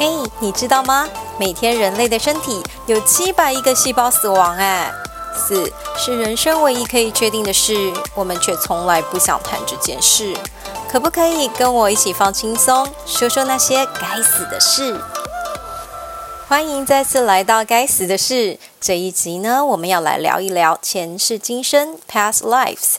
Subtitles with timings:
[0.00, 0.08] 嘿，
[0.38, 1.06] 你知道吗？
[1.38, 4.90] 每天人类的身体有七百亿个细胞死亡，哎，
[5.36, 10.34] 死是人生唯一可以确定的事，我们却从来不想谈这件事。
[10.90, 14.98] 可不可以跟我一起放轻松，说说那些该死的事？
[16.48, 22.94] 欢迎再次来到《该死的事》这一集呢，我们要来聊一聊前世今生 （past lives）。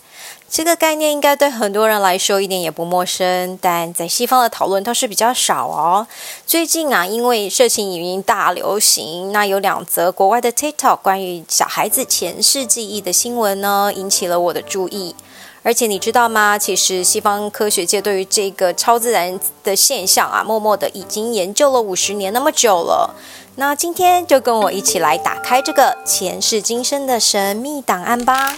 [0.52, 6.06] 这个概念应该对很多人来说一点也不陌生，但在西方的讨论倒是比较少哦。
[6.46, 15.16] 最近啊，因为色情影音大流行，那有两则国外的 TikTok 关于小孩子前世记忆的新闻呢，引起了我的注意。
[15.64, 16.58] 而且你知道吗？
[16.58, 23.16] 其实西方科学界对于这个超自然的现象啊，默默的已经研究了五十年那么久了。
[23.56, 28.58] 那今天就跟我一起来打开这个前世今生的神秘档案吧。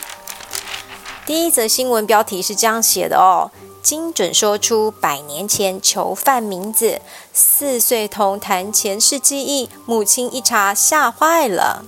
[1.26, 3.50] 第一则新闻标题是这样写的哦：
[3.82, 6.99] 精准说出百年前囚犯名字，
[7.32, 11.85] 四岁童谈前世记忆，母亲一查吓坏了。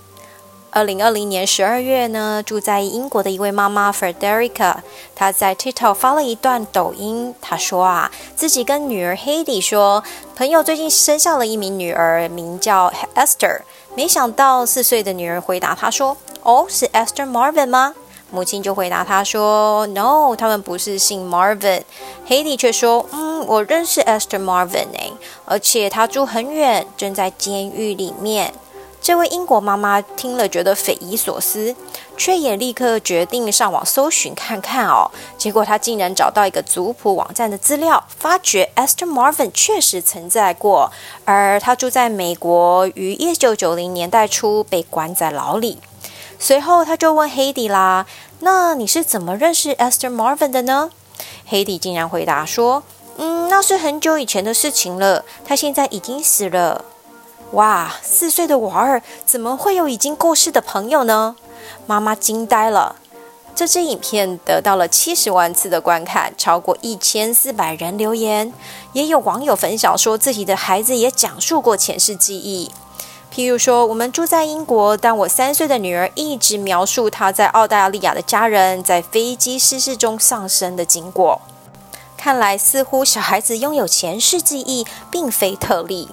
[0.72, 4.78] 二零二零年十二月呢，住在英国的一位妈妈 Frederica，
[5.14, 10.02] 她在 TikTok 发了一段抖音，她说啊，自己跟女儿 Hedy 说，
[10.38, 13.64] 朋友最近生下了一名女儿，名叫 Esther，
[13.96, 17.96] 没想到四岁的女儿回答她说，哦，是 Esther Marvin 吗？
[18.36, 21.84] 母亲就回答他说：“No，他们不是姓 Marvin。”
[22.28, 24.88] 黑迪却说：“嗯，我认识 Esther Marvin，
[25.46, 28.54] 而且他住很远，正在监狱里面。”
[29.02, 31.76] 这位英国妈妈听了觉得匪夷所思，
[32.18, 35.10] 却也立刻决定上网搜寻看看哦。
[35.38, 40.92] 结果她竟然找到一个族谱网站的资料，发觉 Esther Marvin 确实存在过，
[41.24, 45.78] 而他住在美国，于一九九零年代初被关在牢里。
[46.40, 48.06] 随后，他就问黑迪啦
[48.42, 50.92] ：“那你是怎么认识 Esther Marvin 的呢？”
[51.48, 52.84] 黑迪竟然回答说
[53.18, 56.86] ：“嗯，那是很久以前的事情了，他现在已经死了。”
[57.52, 61.36] 哇，四岁的娃儿怎么会有已经过世的朋友呢？
[61.88, 62.98] 妈妈惊呆了。
[63.56, 68.52] 这支影片得到了七十万次的观看，超过一千四百人留言，
[68.92, 72.70] 也有网友分享说自己的孩子也讲述过前世记忆。
[73.36, 81.42] 譬如说，我们住在英国，但我三岁的女儿一直描述她在澳大利亚的家人在飞机失事中丧生的经过。
[82.16, 86.08] 看来，似乎小孩子拥有前世记忆并非特例。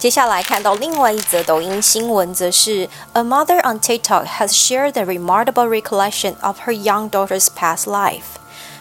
[0.00, 7.84] 接下来看到另外一则抖音新闻，则是 A mother on TikTok has shared a remarkable recollection of her young daughter's past
[7.84, 8.22] life。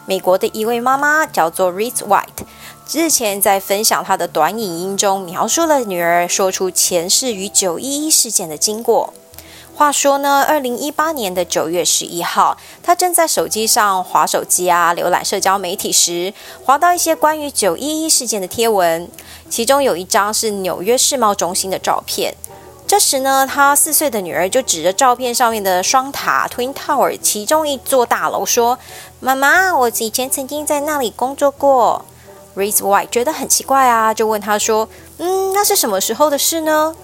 [0.07, 2.45] 美国的一位妈妈叫做 Reese White。
[2.93, 9.13] 日前在分享他的短影音中，描述了女儿说出前世与九一一事件的经过。
[9.75, 16.33] 话说呢，二零一八年的九月十一号，他正在手机上划手机啊，浏览社交媒体时，
[16.63, 19.09] 划到一些关于九一一事件的贴文，
[19.49, 22.33] 其中有一张是纽约世贸中心的照片。
[22.87, 28.79] 这时呢，他四岁的女儿就指着照片上面的双塔 （Twin Tower） 其中一座大楼说
[29.19, 32.05] ：“妈妈，我以前曾经在那里工作过。”
[32.57, 36.95] Reese White 觉得很奇怪啊，就问他说：“嗯，那是什么时候的事呢？”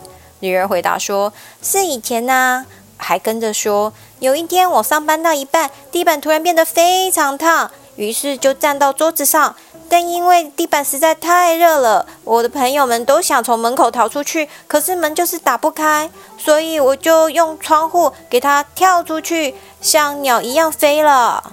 [0.41, 1.31] 女儿回答说
[1.61, 2.65] ：“是以前呐。”
[2.97, 9.55] 还跟着说：“有一天我上班到一半，地板突然变得非常烫，于是就站到桌子上。
[9.89, 21.51] 但因为地板实在太热了，我的朋友们都想从门口逃出去，可是门就是打不开，所以我就用窗户给它跳出去，像鸟一样飞了。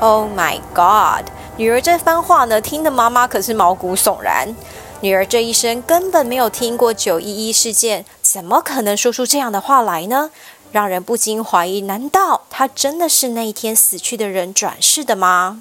[0.00, 1.26] ”Oh my God！
[1.58, 4.54] 女儿这番话呢，听得妈妈可是毛骨悚然。
[5.00, 10.30] 女儿这一生根本没有听过九一一事件，怎么可能说出这样的话来呢？
[10.70, 15.60] 让人不禁怀疑：难道她真的是那一天死去的人转世的吗？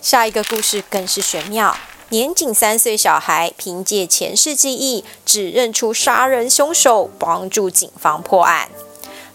[0.00, 1.76] 下一个故事更是玄妙。
[2.08, 8.68] 年仅三岁小孩凭借前世记忆，指认出杀人凶手，帮助警方破案。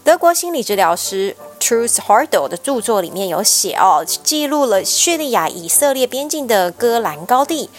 [0.07, 7.69] 德国心理治疗师 Truth Hardel 的著作里面有写哦，记录了叙利亚以色列边境的戈兰高地，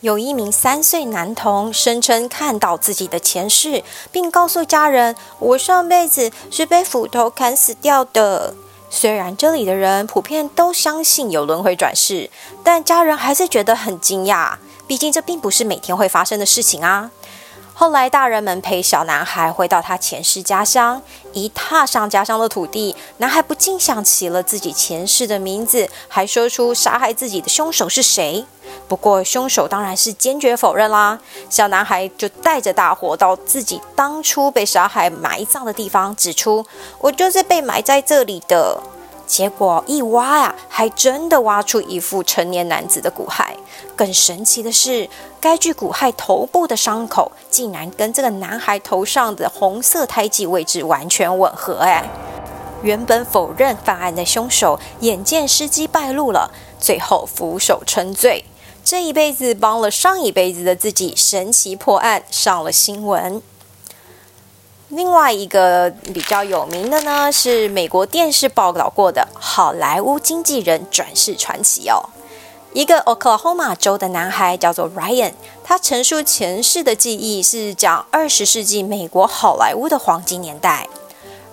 [0.00, 8.56] 有一名三岁男童声称看到自己的前世，并告诉家人：“我上辈子是被斧头砍死掉的。”
[8.90, 12.28] 虽然这里的人普遍都相信有轮回转世，
[12.64, 14.56] 但家人还是觉得很惊讶，
[14.88, 17.12] 毕竟这并不是每天会发生的事情啊。
[17.74, 21.02] 后来，大人们陪小男孩回到他前世家乡，
[21.32, 28.44] 一踏上家乡的土地，男孩不禁想起了自己前世的名字，还说出杀害自己的凶手是谁。
[28.86, 31.18] 不过，凶手当然是坚决否认啦。
[31.50, 36.64] 小男孩就带着大伙到自己当初被杀害埋葬的地方，指出
[37.00, 38.80] ：“我就是被埋在这里的。”
[39.26, 43.54] 结果一挖呀，还真的挖出一副成年男子的骨骸。
[43.96, 45.08] 更神奇的是，
[45.40, 51.78] 该具骨骸头部的伤口竟然跟这个男孩头上的红色胎记位置完全吻合。
[51.78, 52.04] 哎，
[52.82, 58.44] 原本否认犯案的凶手，眼见时机败露了，最后俯首称罪。
[58.84, 63.40] 这一辈子帮了上一辈子的自己，神奇破案上了新闻。
[64.92, 72.10] 另外一个比较有名的呢，是美国电视报道过的好莱坞经纪人转世传奇哦。
[72.74, 75.32] 一个 Oklahoma 州的男孩叫做 Ryan，
[75.64, 80.86] 他陈述前世的记忆是讲二十世纪美国好莱坞的黄金年代。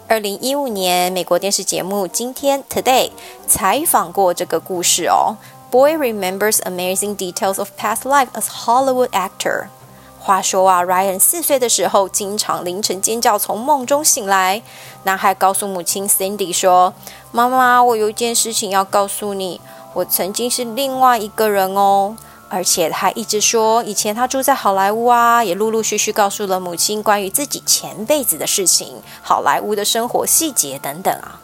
[0.09, 3.07] 二零一五年，美国电视节目《今天 Today》
[3.47, 5.37] 采访过这个故事哦。
[5.71, 9.67] Boy remembers amazing details of past life as Hollywood actor.
[10.29, 14.61] 话说啊，Ryan 四岁的时候，经常凌晨尖叫，从梦中醒来。
[15.01, 16.93] 男孩告诉母亲 Cindy 说
[17.33, 19.59] ：“妈妈，我有一件事情要告诉你，
[19.95, 22.15] 我曾经是另外一个人哦。”
[22.47, 31.38] 而且他一直说，以前他住在好莱坞啊，也陆陆续续告诉了母亲关于自己前辈子的事情、好莱坞的生活细节等等啊。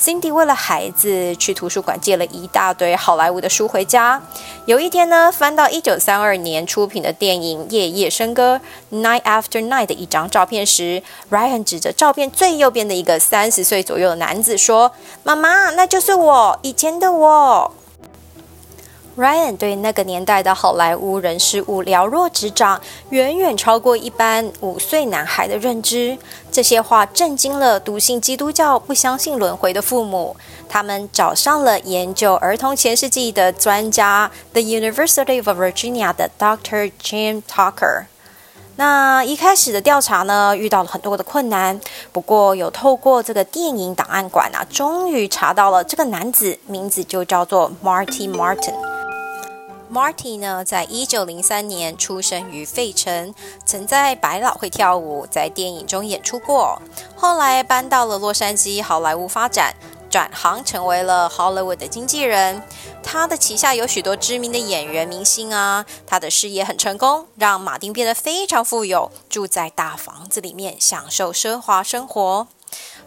[0.00, 4.22] Cindy 为了孩子去图书馆借了一大堆好莱坞的书回家。
[4.66, 8.60] 有一天呢，翻到一九三二年出品的电影《夜夜笙歌》
[9.02, 14.92] （Night After Night） 的一张照片时，Ryan 指着照片最右边的一个三十岁左右的男子说
[15.24, 17.72] ：“妈妈，那就是我以前的我。”
[19.18, 22.80] Ryan 对那个年代的好莱坞人事物了若指掌，
[23.10, 26.16] 远远超过一般五岁男孩的认知。
[26.52, 30.36] 这些话震惊了笃信基督教、不相信轮回的父母。
[30.68, 36.92] 他们找上了研究儿童前世记忆的专家，The University of Virginia 的 Dr.
[37.02, 38.04] Jim Tucker。
[38.76, 41.80] 那一开始的调查呢，遇到了很多的困难。
[42.12, 48.74] 不过有透过这个电影档案馆啊，终于查到了这个男子名字就叫做 Marty Martin。
[49.90, 56.80] Marty 呢，在一九零三年出生于费城，曾在百老汇跳舞，在电影中演出过。
[57.16, 59.74] 后来搬到了洛杉矶好莱坞发展，
[60.10, 62.62] 转行成为了 Hollywood 的经纪人。
[63.02, 72.46] 他的旗下有许多知名的演员明星啊，他的事业很成功，让马丁变得非常富有，住在大房子里面，享受奢华生活。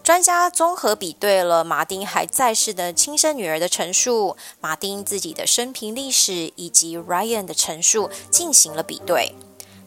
[0.03, 9.35] 专家综合比对了马丁还在世的亲生女儿的陈述、马丁自己的生平历史以及 Ryan 的陈述进行了比对。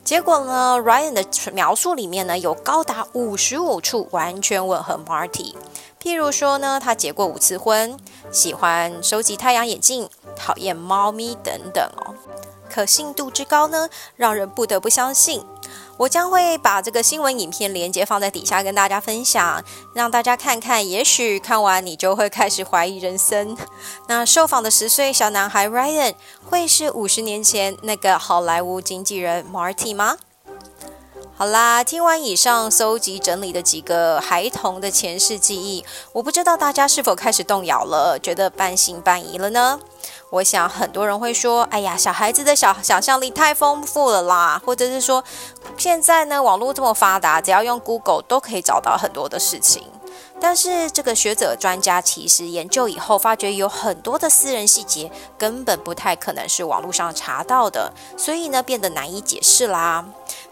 [0.04, 5.54] 结果呢，Ryan 的描述里面呢有高达五十五处完全吻合 Marty。
[6.00, 7.98] 譬如说呢，他结过五次婚，
[8.30, 12.14] 喜欢收集太阳眼镜，讨厌猫咪等等哦。
[12.70, 15.44] 可信度之高呢，让人不得不相信。
[15.96, 19.62] 我将会把这个新闻影片连接放在底下跟大家分享，
[19.94, 20.88] 让大家看看。
[20.88, 23.56] 也许看完你就会开始怀疑人生。
[24.08, 30.16] 那受访的十岁小男孩 Ryan 会是五十年前那个好莱坞经纪人 Marty 吗？
[31.36, 39.80] 好啦，听完以上搜集整理的几个孩童的前世记忆，我不知道大家是否开始动摇了，觉得半信半疑了呢？
[40.30, 45.24] 我想很多人会说：“哎呀，小孩子的小想象力太丰富了啦！”或者是说，
[45.76, 49.88] 现在呢，网络这么发达，只要用 Google 都可以找到很多的事情。
[50.46, 60.04] 但是这个学者专家其实研究以后，发觉有很多的私人细节根本不太可能是网络上查到的，所以呢，变得难以解释啦。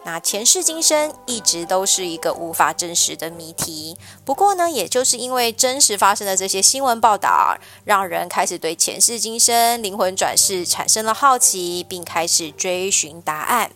[0.04, 3.98] 那前世今生一直都是一个无法证实的谜题。
[4.24, 13.70] 不过呢，也就是因为真实发生的这些新闻报道，让人开始对前世今生、灵魂转世产生了好奇，并开始追寻答案。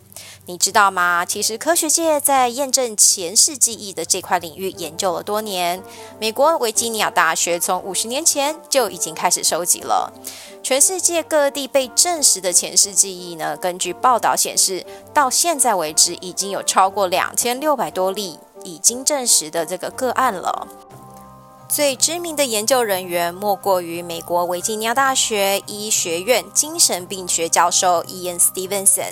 [0.49, 1.25] 你知道吗？
[1.25, 5.83] 其实科学界在验证前世记忆的这块领域研究了多年。
[6.21, 10.13] 美国维吉尼亚大学从五十年前就已经开始收集了。
[10.63, 13.57] 全世界各地被证实的前世记忆呢？
[13.57, 20.65] 根据报道显示，到现在为止已经有超过两千六百多例已经证实的这个个案了。
[21.67, 29.11] 最知名的研究人员莫过于美国维吉尼亚大学医学院精神病学教授 Ian Stevenson。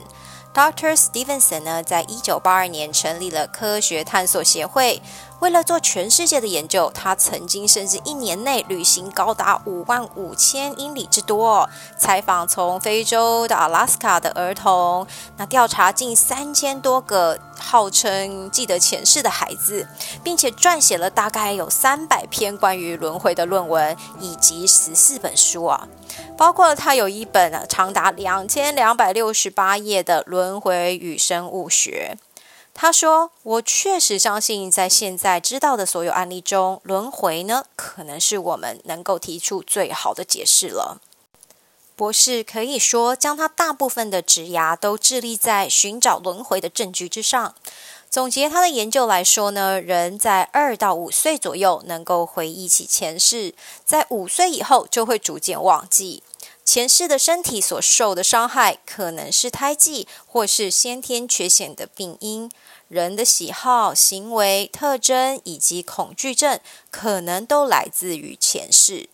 [0.56, 0.96] Dr.
[0.96, 5.02] Stevenson 呢，在一九八二年成立了科学探索协会。
[5.42, 15.06] 为了做全世界的研究，他曾经甚至一年内旅行高达五万五千英里之多，采访从非洲到阿拉斯加的儿童，
[15.38, 19.88] 那调查近三千多个号称记得前世的孩子，
[20.24, 25.88] 并且撰写了大概有三百篇关于轮回的论文，以及十四本书啊，
[26.36, 32.18] 包括他有一本长达两千两百六十八页的《轮回与生物学》。
[32.78, 41.00] 他说：“我确实相信，在现在知道的所有案例中，轮回呢，可能是我们能够提出最好的解释了。”
[41.96, 47.56] 博士可以说，将他大部分的职涯都致力在寻找轮回的证据之上。
[48.10, 53.56] 总结他的研究来说呢，人在二到五岁左右能够回忆起前世，
[53.86, 56.22] 在五岁以后就会逐渐忘记
[56.66, 62.52] 前世的身体所受的伤害，可能是胎记或是先天缺陷的病因。
[62.88, 69.08] 人的喜好、行为特征以及恐惧症，可能都来自于前世。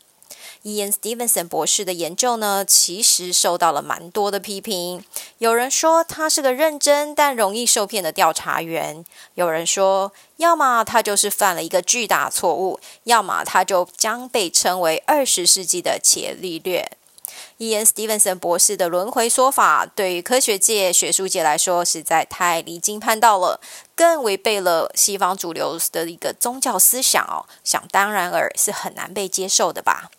[0.63, 5.03] Ian Stevenson 博士的研究呢，其实受到了蛮多的批评。
[5.39, 9.03] 有人说他是个认真但容易受骗的调查员；
[9.35, 16.91] 有人说，要么他就是犯了一个巨大错误，要么他就将被称为二十世纪的伽利略。
[17.61, 23.61] Ian Stevenson 博士的轮回说法，对于科学界、学术界来说，实在太离经叛道了，
[23.95, 27.45] 更违背了西方主流的一个宗教思想哦。
[27.63, 30.09] 想当然尔，是很难被接受的吧？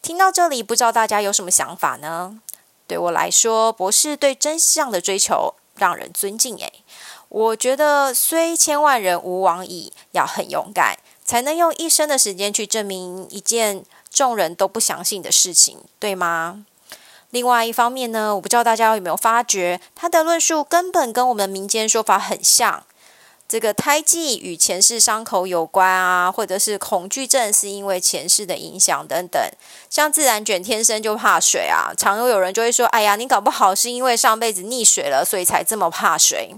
[0.00, 2.40] 听到这里，不知道大家有什么想法呢？
[2.86, 6.56] 对我来说，博士对真相的追求让人尊敬。
[6.56, 6.82] 诶，
[7.28, 10.96] 我觉得虽千万人吾往矣，要很勇敢，
[11.26, 16.64] 才能用一生的时间去证明一件众人都不相信的事情，对吗？
[17.30, 22.84] 另外一方面呢，我不知道大家有没有发觉，他的论述根本跟我们民间说法很像。
[23.48, 29.42] 这个胎记与前世伤口有关啊，或者是恐惧症是因为前世的影响等等。
[29.88, 36.54] 像自然卷天生就怕水啊，常有有人就会说：“哎呀，你搞不好是因为上辈子溺水了，所以才这么怕水。”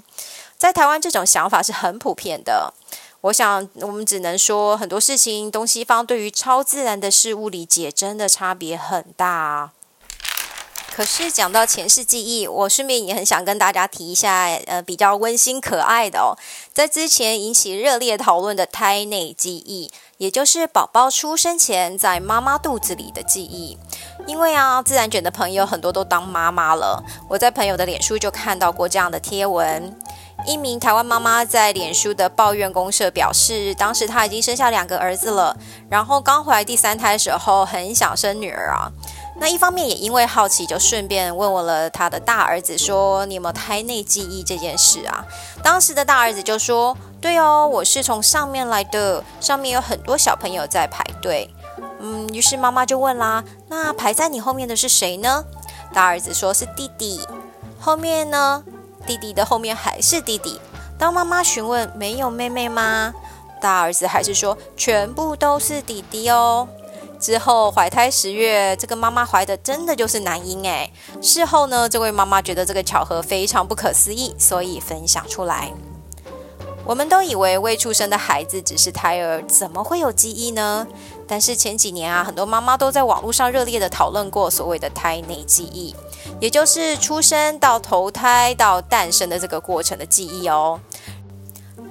[0.58, 2.74] 在台湾，这种想法是很普遍的。
[3.22, 9.70] 我想，我们只能说很多事情，东西方对于超自然的事物理解真的差别很大啊。
[10.94, 16.36] 可是讲到前世记忆，我顺便也很想跟大家提一下，呃，比较温馨可爱的哦，
[16.72, 23.78] 在之前引起热烈讨论的胎内记忆，也就是宝宝出生前在妈妈肚子里的记忆。
[24.26, 29.98] 因为啊，自然卷的朋友很多都当妈妈了，我在朋友的脸书就看到过这样的贴文。
[30.44, 35.56] 一名台湾妈妈在脸书的抱怨公社表示，当时她已经生下两个儿子了，
[35.88, 38.90] 然后刚怀第三胎的时候很想生女儿啊。
[39.42, 45.24] 那一方面也因为好奇，就顺便问问了他的大儿子，说你有没有胎内记忆这件事啊？
[45.64, 51.52] 当时的大儿子就说：对哦，我是从上面来的，上面有很多小朋友在排队。
[51.98, 55.44] 嗯，于是妈妈就问啦：那排在你后面的是谁呢？
[55.92, 57.20] 大儿子说是弟弟。
[57.80, 58.62] 后面呢？
[59.04, 60.60] 弟弟的后面还是弟弟。
[60.96, 63.12] 当妈妈询问没有妹妹吗？
[63.60, 66.68] 大儿子还是说全部都是弟弟哦。
[67.22, 70.92] 之后怀胎十月，这个妈妈怀的真的就是男婴诶。
[71.22, 75.72] 事后呢，这位妈妈觉得这个巧合非常不可思议，所以分享出来。
[76.84, 80.84] 我们都以为未出生的孩子只是胎儿，怎么会有记忆呢？
[81.28, 85.94] 但是前几年啊，很多妈妈都在网络上热烈的讨论过所谓的胎内记忆，
[86.40, 90.80] 也就是出生到投胎到诞生的这个过程的记忆哦。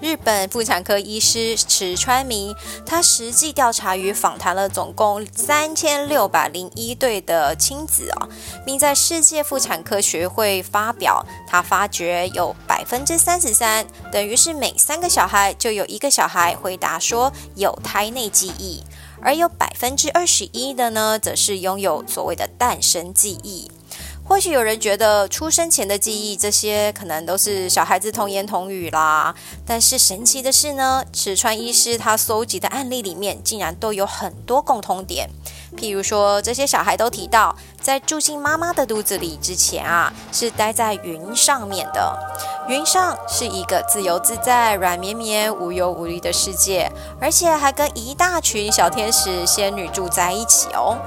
[0.02, 8.28] 日本妇产科医师池川明，他实际调查与访谈了总共三千六百零一对的亲子哦，
[8.66, 18.84] 并在世界妇产科学会发表，他发觉有百分之三十三，等于是每三个小孩就有一个小孩回答说有胎内记忆，
[19.22, 23.70] 而有百分之二十一的呢，则是拥有所谓的诞生记忆。
[24.32, 29.36] 或许有人觉得出生前的记忆，这些可能都是小孩子童言童语啦。
[29.66, 35.30] 但是神奇的是呢，池川医师他搜集的案例里面，竟然都有很多共通点。
[35.76, 42.18] 譬如说，这些小孩都提到，在住进妈妈的肚子里之前啊，是待在云上面的。
[42.70, 50.98] 云上是一个自由自在、软绵绵、无忧无虑的世界，而且还跟一大群小天使、仙女住在一起哦。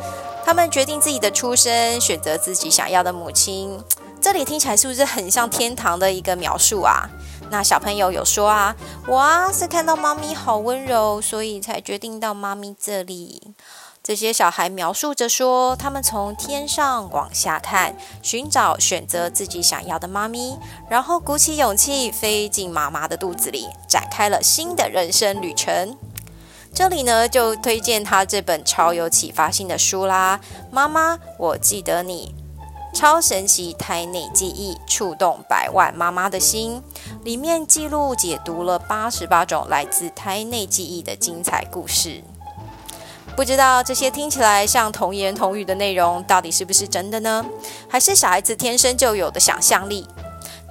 [0.44, 3.82] 他们决定自己的出生，选择自己想要的母亲。
[4.20, 7.08] 这里听起来是不是很像天堂的一个描述啊？
[7.50, 13.54] 那小朋友有说啊，我啊是看到妈咪好温柔，所以才决定到妈咪这里。
[14.02, 20.58] 这些小孩描述着说，他们从天上往下看，寻找选择自己想要的妈咪，
[20.90, 25.96] 然后鼓起勇气飞进妈妈的肚子里，展开了新的人生旅程。
[26.74, 30.40] 这里呢，就推荐他这本超有启发性的书啦，
[30.72, 32.34] 《妈妈，我记得你》，
[32.98, 36.82] 超神奇胎内记忆，触动百万妈妈的心。
[37.22, 42.24] 里面记录解读了八十八种来自胎内记忆的精彩故事。
[43.36, 47.46] 不知道这些听起来像童言童语的内容，到底是不是真的呢？
[47.88, 50.08] 还是小孩子天生就有的想象力？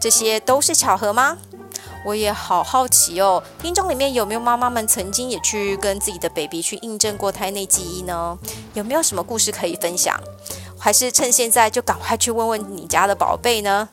[0.01, 1.37] 这些都是巧合吗？
[2.05, 8.37] 我也好好奇哦，听众里面有没有妈妈们曾经也去跟自己的 baby 去印证过胎内记忆呢？
[8.73, 10.19] 有没有什么故事可以分享？
[10.77, 13.87] 还是趁现在就赶快去问问你家的宝贝呢？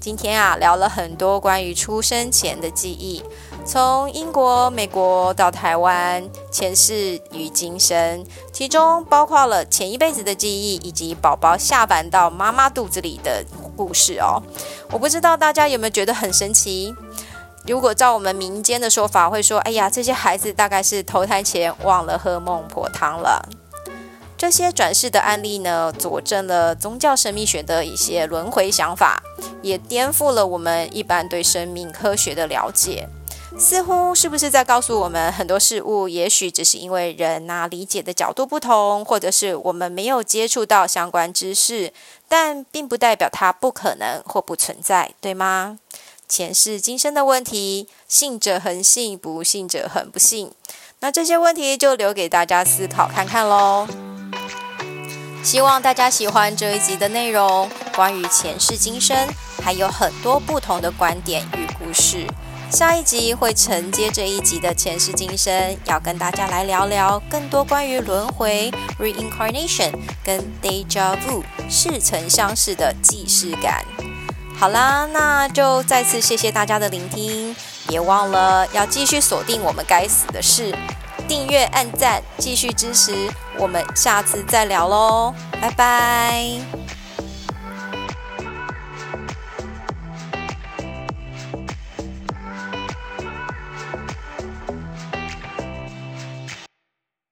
[0.00, 3.22] 今天啊，聊了很多关于出生前的记忆，
[3.64, 13.44] 从英国、美国到台湾，前世与今生，其中包括了前一辈子的记忆，以及宝宝下凡到妈妈肚子里的
[13.76, 14.42] 故事哦。
[14.90, 16.94] 我不知道大家有没有觉得很神奇？
[17.66, 23.48] 如果照我们民间的说法，会说：“哎呀，这些孩子大概是投胎前忘了喝孟婆汤了。”
[24.36, 29.22] 这些转世的案例呢，佐证了宗教神秘学的一些轮回想法，
[29.62, 33.08] 也颠覆了我们一般对生命科学的了解。
[33.58, 41.92] 似乎是不是在告诉我们，很多事物也许只是因为人呐理解的角度不同，或者是我们没有接触到相关知识，
[42.28, 45.78] 但并不代表它不可能或不存在，对吗？
[46.28, 50.50] 前世今生的问题，信者恒信，不信者恒不信。
[51.00, 53.86] 那这些问题就留给大家思考看看喽。
[55.44, 59.16] 希望大家喜欢这一集的内容，关于前世今生，
[59.62, 62.26] 还有很多不同的观点与故事。
[62.72, 69.92] 下一集会承接这一集的前世今生，要跟大家来聊聊更多关于轮回 （reincarnation）
[70.24, 73.84] 跟 deja vu 似曾相识的既视感。
[74.58, 77.54] 好啦，那就再次谢谢大家的聆听，
[77.88, 80.74] 别忘了要继续锁定我们该死的事。
[81.28, 87.01] 订阅、按赞，继续支持，我们下次再聊喽，拜拜。